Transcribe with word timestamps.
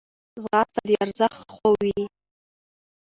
ځغاسته 0.41 0.79
د 0.87 0.89
وخت 0.91 0.97
ارزښت 1.03 1.39
ښووي 1.55 1.99